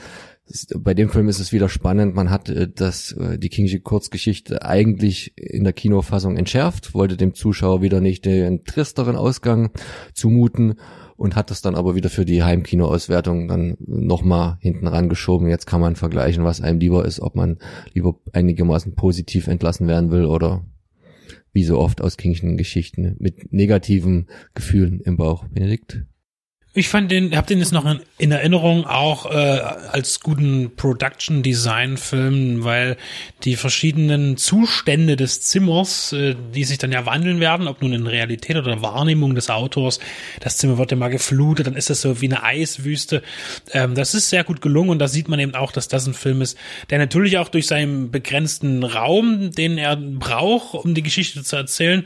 Bei 0.75 0.95
dem 0.95 1.09
Film 1.09 1.29
ist 1.29 1.39
es 1.39 1.51
wieder 1.51 1.69
spannend. 1.69 2.15
Man 2.15 2.31
hat 2.31 2.49
äh, 2.49 2.67
das, 2.67 3.11
äh, 3.11 3.37
die 3.37 3.49
Kingsley 3.49 3.79
Kurzgeschichte 3.79 4.63
eigentlich 4.63 5.33
in 5.37 5.63
der 5.63 5.73
Kinofassung 5.73 6.37
entschärft, 6.37 6.93
wollte 6.93 7.17
dem 7.17 7.35
Zuschauer 7.35 7.81
wieder 7.81 8.01
nicht 8.01 8.25
den 8.25 8.63
tristeren 8.63 9.15
Ausgang 9.15 9.71
zumuten 10.13 10.75
und 11.19 11.35
hat 11.35 11.51
das 11.51 11.61
dann 11.61 11.75
aber 11.75 11.95
wieder 11.95 12.09
für 12.09 12.23
die 12.23 12.43
Heimkinoauswertung 12.43 13.49
dann 13.49 13.75
nochmal 13.85 14.57
hinten 14.61 14.87
rangeschoben. 14.87 15.49
Jetzt 15.49 15.65
kann 15.65 15.81
man 15.81 15.97
vergleichen, 15.97 16.45
was 16.45 16.61
einem 16.61 16.79
lieber 16.79 17.03
ist, 17.03 17.19
ob 17.19 17.35
man 17.35 17.57
lieber 17.93 18.15
einigermaßen 18.31 18.95
positiv 18.95 19.47
entlassen 19.47 19.89
werden 19.89 20.11
will 20.11 20.23
oder 20.23 20.65
wie 21.51 21.65
so 21.65 21.77
oft 21.77 21.99
aus 21.99 22.15
Kingschen 22.15 22.55
Geschichten 22.55 23.17
mit 23.19 23.51
negativen 23.51 24.27
Gefühlen 24.53 25.01
im 25.01 25.17
Bauch. 25.17 25.45
Benedikt? 25.49 26.05
Ich 26.79 26.87
fand 26.87 27.11
den, 27.11 27.35
hab 27.35 27.45
den 27.45 27.59
jetzt 27.59 27.73
noch 27.73 27.85
in, 27.85 27.99
in 28.17 28.31
Erinnerung 28.31 28.85
auch 28.85 29.25
äh, 29.25 29.35
als 29.35 30.21
guten 30.21 30.71
Production 30.77 31.43
Design 31.43 31.97
Film, 31.97 32.63
weil 32.63 32.95
die 33.43 33.57
verschiedenen 33.57 34.37
Zustände 34.37 35.17
des 35.17 35.41
Zimmers, 35.41 36.13
äh, 36.13 36.37
die 36.55 36.63
sich 36.63 36.77
dann 36.77 36.93
ja 36.93 37.05
wandeln 37.05 37.41
werden, 37.41 37.67
ob 37.67 37.81
nun 37.81 37.91
in 37.91 38.07
Realität 38.07 38.55
oder 38.55 38.81
Wahrnehmung 38.81 39.35
des 39.35 39.49
Autors, 39.49 39.99
das 40.39 40.55
Zimmer 40.55 40.77
wird 40.77 40.91
ja 40.91 40.95
mal 40.95 41.09
geflutet, 41.09 41.67
dann 41.67 41.75
ist 41.75 41.89
das 41.89 41.99
so 41.99 42.21
wie 42.21 42.27
eine 42.27 42.43
Eiswüste. 42.43 43.23
Ähm, 43.73 43.93
das 43.93 44.13
ist 44.15 44.29
sehr 44.29 44.45
gut 44.45 44.61
gelungen 44.61 44.89
und 44.89 44.99
da 44.99 45.09
sieht 45.09 45.27
man 45.27 45.41
eben 45.41 45.55
auch, 45.55 45.73
dass 45.73 45.89
das 45.89 46.07
ein 46.07 46.13
Film 46.13 46.41
ist, 46.41 46.57
der 46.89 46.97
natürlich 46.99 47.39
auch 47.39 47.49
durch 47.49 47.67
seinen 47.67 48.09
begrenzten 48.09 48.85
Raum, 48.85 49.51
den 49.51 49.77
er 49.77 49.97
braucht, 49.97 50.75
um 50.75 50.93
die 50.93 51.03
Geschichte 51.03 51.43
zu 51.43 51.57
erzählen, 51.57 52.05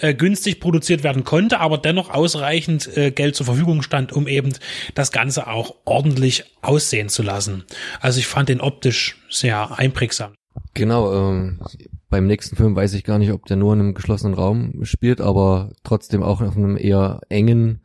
äh, 0.00 0.12
günstig 0.12 0.58
produziert 0.58 1.04
werden 1.04 1.22
konnte, 1.22 1.60
aber 1.60 1.78
dennoch 1.78 2.10
ausreichend 2.10 2.96
äh, 2.96 3.12
Geld 3.12 3.36
zur 3.36 3.46
Verfügung 3.46 3.82
stand 3.82 4.07
Aufwand, 4.08 4.12
um 4.12 4.26
eben 4.26 4.52
das 4.94 5.12
Ganze 5.12 5.46
auch 5.46 5.76
ordentlich 5.84 6.44
aussehen 6.62 7.08
zu 7.08 7.22
lassen. 7.22 7.64
Also 8.00 8.18
ich 8.18 8.26
fand 8.26 8.48
den 8.48 8.60
optisch 8.60 9.16
sehr 9.30 9.78
einprägsam. 9.78 10.34
Genau, 10.74 11.12
ähm, 11.14 11.60
beim 12.08 12.26
nächsten 12.26 12.56
Film 12.56 12.74
weiß 12.74 12.94
ich 12.94 13.04
gar 13.04 13.18
nicht, 13.18 13.32
ob 13.32 13.46
der 13.46 13.56
nur 13.56 13.74
in 13.74 13.80
einem 13.80 13.94
geschlossenen 13.94 14.34
Raum 14.34 14.84
spielt, 14.84 15.20
aber 15.20 15.72
trotzdem 15.84 16.22
auch 16.22 16.40
auf 16.40 16.56
einem 16.56 16.76
eher 16.76 17.20
engen 17.28 17.82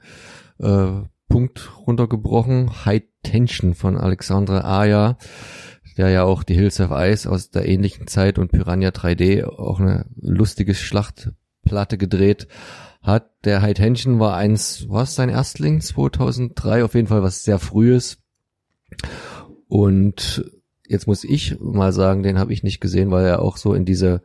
äh, 0.60 0.92
Punkt 1.30 1.72
runtergebrochen. 1.86 2.86
High 2.86 3.04
Tension 3.24 3.74
von 3.74 3.98
Alexandre 3.98 4.66
Aya, 4.66 5.18
der 5.98 6.10
ja 6.10 6.24
auch 6.24 6.44
die 6.44 6.56
Hills 6.56 6.80
of 6.80 6.92
Ice 6.92 7.30
aus 7.30 7.50
der 7.50 7.68
ähnlichen 7.68 8.08
Zeit 8.08 8.38
und 8.38 8.52
Piranha 8.52 8.90
3D 8.90 9.46
auch 9.46 9.80
eine 9.80 10.06
lustige 10.20 10.74
Schlachtplatte 10.76 11.98
gedreht 11.98 12.48
hat. 13.04 13.30
Der 13.44 13.62
High 13.62 13.76
Tension 13.76 14.20
war 14.20 14.36
eins, 14.36 14.86
was 14.90 15.16
sein 15.16 15.30
Erstling 15.30 15.82
2003, 15.82 16.84
auf 16.84 16.96
jeden 16.96 17.08
Fall 17.08 17.22
was 17.22 17.44
sehr 17.44 17.60
frühes. 17.60 18.18
Und 19.68 20.50
jetzt 20.88 21.08
muss 21.08 21.24
ich 21.24 21.60
mal 21.60 21.94
sagen, 21.94 22.24
den 22.24 22.40
habe 22.40 22.54
ich 22.54 22.64
nicht 22.64 22.80
gesehen, 22.80 23.12
weil 23.12 23.26
er 23.26 23.42
auch 23.42 23.58
so 23.58 23.74
in 23.74 23.86
diese 23.86 24.22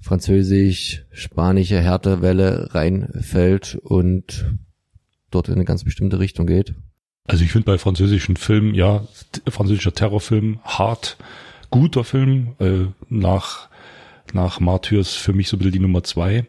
französisch-spanische 0.00 1.80
Härtewelle 1.80 2.74
reinfällt 2.74 3.76
und 3.82 4.56
dort 5.30 5.48
in 5.48 5.54
eine 5.54 5.64
ganz 5.64 5.84
bestimmte 5.84 6.18
Richtung 6.18 6.46
geht. 6.46 6.74
Also 7.26 7.44
ich 7.44 7.52
finde 7.52 7.66
bei 7.66 7.78
französischen 7.78 8.36
Filmen, 8.36 8.74
ja, 8.74 9.06
französischer 9.48 9.92
Terrorfilm, 9.92 10.58
hart, 10.64 11.16
guter 11.70 12.02
Film, 12.02 12.56
äh, 12.58 12.86
nach, 13.08 13.68
nach 14.32 14.58
Martyrs 14.58 15.14
für 15.14 15.32
mich 15.32 15.48
so 15.48 15.56
ein 15.56 15.58
bisschen 15.58 15.72
die 15.72 15.78
Nummer 15.80 16.02
zwei 16.02 16.48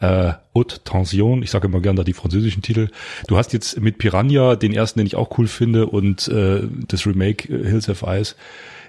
äh, 0.00 0.32
Haute 0.54 0.80
Tension, 0.80 1.42
ich 1.42 1.50
sage 1.50 1.68
immer 1.68 1.80
gerne 1.80 1.98
da 1.98 2.04
die 2.04 2.12
französischen 2.12 2.62
Titel. 2.62 2.88
Du 3.26 3.36
hast 3.36 3.52
jetzt 3.52 3.80
mit 3.80 3.98
Piranha 3.98 4.56
den 4.56 4.72
ersten, 4.74 4.98
den 4.98 5.06
ich 5.06 5.16
auch 5.16 5.38
cool 5.38 5.46
finde, 5.46 5.86
und 5.86 6.28
äh, 6.28 6.62
das 6.88 7.06
Remake 7.06 7.52
äh, 7.52 7.68
Hills 7.68 7.88
of 7.88 8.02
Ice 8.06 8.34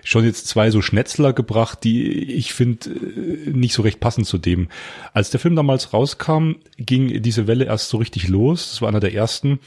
schon 0.04 0.25
jetzt 0.25 0.48
zwei 0.48 0.72
so 0.72 0.82
Schnetzler 0.82 1.34
gebracht, 1.34 1.84
die 1.84 2.24
ich 2.34 2.54
finde 2.54 2.89
äh, 2.89 3.50
nicht 3.51 3.74
so 3.74 3.82
recht 3.82 4.00
passen 4.00 4.24
zu 4.24 4.38
dem. 4.38 4.70
Als 5.13 5.30
der 5.30 5.39
Film 5.39 5.56
damals 5.56 5.94
rauskam, 5.94 6.54
ging 6.78 7.22
diese 7.22 7.48
Welle 7.48 7.66
erst 7.66 7.89
so 7.89 7.98
richtig 7.98 8.28
los. 8.28 8.70
Das 8.72 8.82
war 8.82 8.89
einer 8.89 9.00
der 9.00 9.13
ersten. 9.13 9.60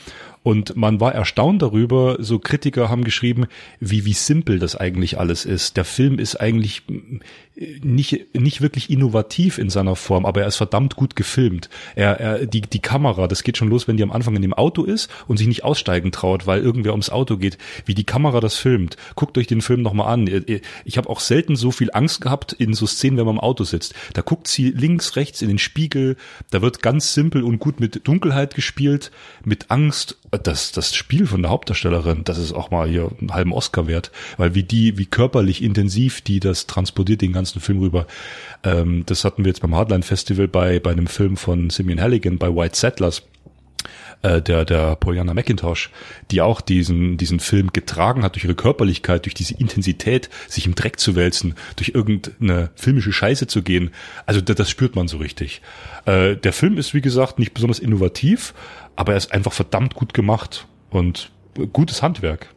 Und 0.42 0.76
man 0.76 1.00
war 1.00 1.14
erstaunt 1.14 1.62
darüber, 1.62 2.16
so 2.18 2.38
Kritiker 2.38 2.88
haben 2.88 3.04
geschrieben, 3.04 3.46
wie, 3.78 4.04
wie 4.04 4.12
simpel 4.12 4.58
das 4.58 4.74
eigentlich 4.74 5.18
alles 5.18 5.44
ist. 5.44 5.76
Der 5.76 5.84
Film 5.84 6.18
ist 6.18 6.36
eigentlich 6.36 6.82
nicht, 7.54 8.34
nicht 8.34 8.60
wirklich 8.60 8.90
innovativ 8.90 9.58
in 9.58 9.68
seiner 9.68 9.94
Form, 9.94 10.24
aber 10.24 10.40
er 10.40 10.48
ist 10.48 10.56
verdammt 10.56 10.96
gut 10.96 11.16
gefilmt. 11.16 11.68
Er, 11.94 12.18
er, 12.18 12.46
die, 12.46 12.62
die 12.62 12.80
Kamera, 12.80 13.28
das 13.28 13.42
geht 13.42 13.56
schon 13.56 13.68
los, 13.68 13.86
wenn 13.86 13.96
die 13.96 14.02
am 14.02 14.10
Anfang 14.10 14.34
in 14.34 14.42
dem 14.42 14.54
Auto 14.54 14.84
ist 14.84 15.10
und 15.28 15.36
sich 15.36 15.46
nicht 15.46 15.62
aussteigen 15.62 16.12
traut, 16.12 16.46
weil 16.46 16.62
irgendwer 16.62 16.92
ums 16.92 17.10
Auto 17.10 17.36
geht, 17.36 17.58
wie 17.84 17.94
die 17.94 18.04
Kamera 18.04 18.40
das 18.40 18.56
filmt. 18.56 18.96
Guckt 19.14 19.36
euch 19.36 19.46
den 19.46 19.60
Film 19.60 19.82
nochmal 19.82 20.12
an. 20.12 20.44
Ich 20.84 20.96
habe 20.96 21.08
auch 21.10 21.20
selten 21.20 21.56
so 21.56 21.70
viel 21.70 21.90
Angst 21.92 22.22
gehabt 22.22 22.52
in 22.52 22.74
so 22.74 22.86
Szenen, 22.86 23.18
wenn 23.18 23.26
man 23.26 23.36
im 23.36 23.40
Auto 23.40 23.64
sitzt. 23.64 23.94
Da 24.14 24.22
guckt 24.22 24.48
sie 24.48 24.70
links, 24.70 25.16
rechts 25.16 25.42
in 25.42 25.48
den 25.48 25.58
Spiegel, 25.58 26.16
da 26.50 26.62
wird 26.62 26.82
ganz 26.82 27.12
simpel 27.12 27.42
und 27.42 27.58
gut 27.58 27.80
mit 27.80 28.08
Dunkelheit 28.08 28.54
gespielt, 28.54 29.10
mit 29.44 29.70
Angst 29.70 30.16
das, 30.38 30.72
das 30.72 30.94
Spiel 30.94 31.26
von 31.26 31.42
der 31.42 31.50
Hauptdarstellerin, 31.50 32.24
das 32.24 32.38
ist 32.38 32.52
auch 32.52 32.70
mal 32.70 32.88
hier 32.88 33.10
einen 33.20 33.34
halben 33.34 33.52
Oscar 33.52 33.86
wert, 33.86 34.10
weil 34.38 34.54
wie 34.54 34.62
die, 34.62 34.96
wie 34.96 35.04
körperlich 35.04 35.62
intensiv 35.62 36.22
die 36.22 36.40
das 36.40 36.66
transportiert 36.66 37.20
den 37.20 37.32
ganzen 37.32 37.60
Film 37.60 37.80
rüber. 37.80 38.06
Ähm, 38.64 39.04
das 39.06 39.24
hatten 39.24 39.44
wir 39.44 39.50
jetzt 39.50 39.60
beim 39.60 39.74
Hardline 39.74 40.02
Festival 40.02 40.48
bei, 40.48 40.80
bei 40.80 40.90
einem 40.90 41.06
Film 41.06 41.36
von 41.36 41.68
Simeon 41.68 42.00
Halligan 42.00 42.38
bei 42.38 42.48
White 42.48 42.76
Settlers 42.76 43.22
äh, 44.22 44.40
der 44.40 44.64
der 44.64 44.96
Poliana 44.96 45.34
McIntosh, 45.34 45.90
die 46.30 46.40
auch 46.40 46.60
diesen 46.60 47.16
diesen 47.16 47.40
Film 47.40 47.72
getragen 47.72 48.22
hat 48.22 48.34
durch 48.34 48.44
ihre 48.44 48.54
Körperlichkeit, 48.54 49.24
durch 49.24 49.34
diese 49.34 49.54
Intensität, 49.54 50.30
sich 50.48 50.66
im 50.66 50.74
Dreck 50.74 50.98
zu 50.98 51.14
wälzen, 51.14 51.54
durch 51.76 51.90
irgendeine 51.94 52.70
filmische 52.74 53.12
Scheiße 53.12 53.46
zu 53.46 53.62
gehen. 53.62 53.90
Also 54.26 54.40
das, 54.40 54.56
das 54.56 54.70
spürt 54.70 54.96
man 54.96 55.08
so 55.08 55.18
richtig. 55.18 55.62
Äh, 56.06 56.36
der 56.36 56.52
Film 56.52 56.78
ist 56.78 56.94
wie 56.94 57.00
gesagt 57.00 57.38
nicht 57.38 57.54
besonders 57.54 57.78
innovativ, 57.78 58.54
aber 58.96 59.12
er 59.12 59.18
ist 59.18 59.32
einfach 59.32 59.52
verdammt 59.52 59.94
gut 59.94 60.14
gemacht 60.14 60.66
und 60.90 61.30
gutes 61.72 62.02
Handwerk 62.02 62.48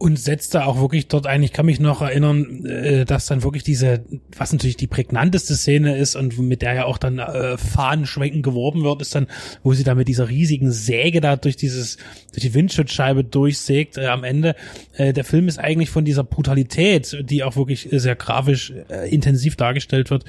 und 0.00 0.18
setzt 0.18 0.54
da 0.54 0.64
auch 0.64 0.80
wirklich 0.80 1.08
dort 1.08 1.26
ein. 1.26 1.42
Ich 1.42 1.52
kann 1.52 1.66
mich 1.66 1.78
noch 1.78 2.00
erinnern, 2.00 2.64
äh, 2.64 3.04
dass 3.04 3.26
dann 3.26 3.42
wirklich 3.42 3.64
diese, 3.64 4.02
was 4.34 4.50
natürlich 4.50 4.78
die 4.78 4.86
prägnanteste 4.86 5.54
Szene 5.54 5.98
ist 5.98 6.16
und 6.16 6.38
mit 6.38 6.62
der 6.62 6.72
ja 6.72 6.84
auch 6.86 6.96
dann 6.96 7.18
äh, 7.18 7.58
Fahnenschwenken 7.58 8.40
geworben 8.40 8.82
wird, 8.82 9.02
ist 9.02 9.14
dann, 9.14 9.26
wo 9.62 9.74
sie 9.74 9.84
da 9.84 9.94
mit 9.94 10.08
dieser 10.08 10.30
riesigen 10.30 10.72
Säge 10.72 11.20
da 11.20 11.36
durch 11.36 11.56
dieses, 11.56 11.98
durch 12.32 12.40
die 12.40 12.54
Windschutzscheibe 12.54 13.24
durchsägt 13.24 13.98
äh, 13.98 14.06
am 14.06 14.24
Ende. 14.24 14.56
Äh, 14.94 15.12
der 15.12 15.24
Film 15.24 15.48
ist 15.48 15.58
eigentlich 15.58 15.90
von 15.90 16.06
dieser 16.06 16.24
Brutalität, 16.24 17.18
die 17.20 17.44
auch 17.44 17.56
wirklich 17.56 17.86
sehr 17.92 18.16
grafisch 18.16 18.72
äh, 18.88 19.06
intensiv 19.14 19.56
dargestellt 19.56 20.10
wird, 20.10 20.24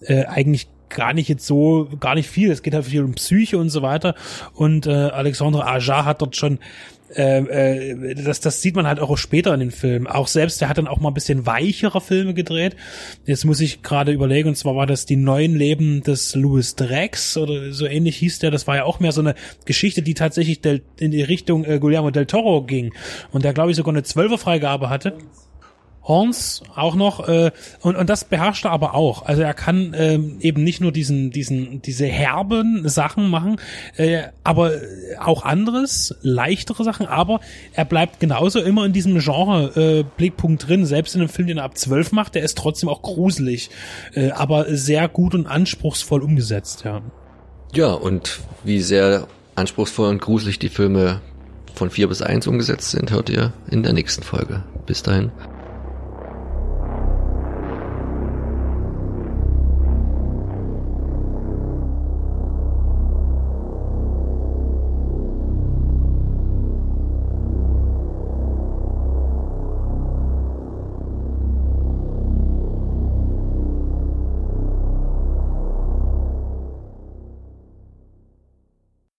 äh, 0.00 0.24
eigentlich 0.24 0.66
gar 0.94 1.14
nicht 1.14 1.28
jetzt 1.28 1.46
so, 1.46 1.88
gar 2.00 2.14
nicht 2.14 2.28
viel. 2.28 2.50
Es 2.50 2.62
geht 2.62 2.74
halt 2.74 2.86
viel 2.86 3.02
um 3.02 3.14
Psyche 3.14 3.58
und 3.58 3.70
so 3.70 3.82
weiter. 3.82 4.14
Und 4.54 4.86
äh, 4.86 4.90
Alexandre 4.90 5.66
Aja 5.66 6.04
hat 6.04 6.22
dort 6.22 6.36
schon 6.36 6.58
äh, 7.16 7.40
äh, 7.40 8.14
das, 8.14 8.40
das 8.40 8.62
sieht 8.62 8.74
man 8.74 8.86
halt 8.86 9.00
auch 9.00 9.16
später 9.18 9.52
in 9.54 9.60
den 9.60 9.70
Filmen. 9.70 10.06
Auch 10.06 10.26
selbst, 10.26 10.60
der 10.60 10.68
hat 10.68 10.78
dann 10.78 10.88
auch 10.88 11.00
mal 11.00 11.10
ein 11.10 11.14
bisschen 11.14 11.46
weichere 11.46 12.00
Filme 12.00 12.34
gedreht. 12.34 12.76
Jetzt 13.26 13.44
muss 13.44 13.60
ich 13.60 13.82
gerade 13.82 14.12
überlegen, 14.12 14.48
und 14.48 14.56
zwar 14.56 14.76
war 14.76 14.86
das 14.86 15.06
die 15.06 15.16
neuen 15.16 15.54
Leben 15.54 16.02
des 16.02 16.34
Louis 16.34 16.74
Drex 16.74 17.36
oder 17.36 17.72
so 17.72 17.86
ähnlich 17.86 18.16
hieß 18.16 18.38
der. 18.40 18.50
Das 18.50 18.66
war 18.66 18.76
ja 18.76 18.84
auch 18.84 19.00
mehr 19.00 19.12
so 19.12 19.20
eine 19.20 19.34
Geschichte, 19.64 20.02
die 20.02 20.14
tatsächlich 20.14 20.60
del, 20.60 20.82
in 20.98 21.10
die 21.10 21.22
Richtung 21.22 21.64
äh, 21.64 21.78
Guillermo 21.78 22.10
del 22.10 22.26
Toro 22.26 22.62
ging. 22.62 22.92
Und 23.30 23.44
der, 23.44 23.52
glaube 23.52 23.70
ich, 23.70 23.76
sogar 23.76 23.92
eine 23.92 24.02
Zwölferfreigabe 24.02 24.88
hatte. 24.88 25.18
Horns 26.04 26.62
auch 26.74 26.94
noch 26.94 27.28
äh, 27.28 27.52
und, 27.80 27.96
und 27.96 28.10
das 28.10 28.24
beherrscht 28.24 28.64
er 28.64 28.72
aber 28.72 28.94
auch. 28.94 29.24
Also 29.24 29.42
er 29.42 29.54
kann 29.54 29.94
ähm, 29.96 30.38
eben 30.40 30.64
nicht 30.64 30.80
nur 30.80 30.90
diesen 30.90 31.30
diesen 31.30 31.80
diese 31.82 32.06
herben 32.06 32.88
Sachen 32.88 33.30
machen, 33.30 33.56
äh, 33.96 34.22
aber 34.42 34.72
auch 35.20 35.44
anderes, 35.44 36.16
leichtere 36.22 36.82
Sachen. 36.82 37.06
Aber 37.06 37.40
er 37.72 37.84
bleibt 37.84 38.18
genauso 38.18 38.60
immer 38.60 38.84
in 38.84 38.92
diesem 38.92 39.18
Genre 39.18 39.72
äh, 39.76 40.04
Blickpunkt 40.16 40.68
drin. 40.68 40.86
Selbst 40.86 41.14
in 41.14 41.20
einem 41.20 41.28
Film, 41.28 41.48
den 41.48 41.58
er 41.58 41.64
ab 41.64 41.78
zwölf 41.78 42.10
macht, 42.10 42.34
der 42.34 42.42
ist 42.42 42.58
trotzdem 42.58 42.88
auch 42.88 43.02
gruselig, 43.02 43.70
äh, 44.14 44.30
aber 44.30 44.74
sehr 44.74 45.08
gut 45.08 45.34
und 45.34 45.46
anspruchsvoll 45.46 46.22
umgesetzt. 46.22 46.82
Ja. 46.84 47.02
Ja 47.74 47.92
und 47.92 48.40
wie 48.64 48.80
sehr 48.80 49.28
anspruchsvoll 49.54 50.08
und 50.08 50.20
gruselig 50.20 50.58
die 50.58 50.68
Filme 50.68 51.20
von 51.74 51.90
vier 51.90 52.08
bis 52.08 52.22
eins 52.22 52.46
umgesetzt 52.46 52.90
sind, 52.90 53.10
hört 53.10 53.30
ihr 53.30 53.52
in 53.70 53.82
der 53.82 53.92
nächsten 53.92 54.22
Folge. 54.22 54.62
Bis 54.86 55.02
dahin. 55.02 55.30